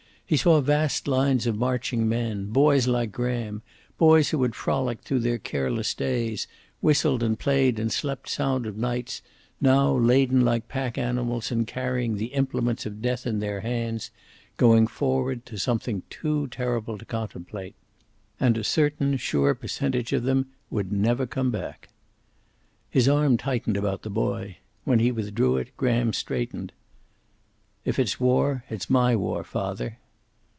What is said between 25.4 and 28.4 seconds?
it Graham straightened. "If it's